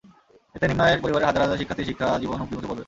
[0.55, 2.79] এতে নিম্নআয়ের পরিবারের হাজার হাজার শিক্ষার্থীর শিক্ষা জীবন হুমকির মুখে পড়বে।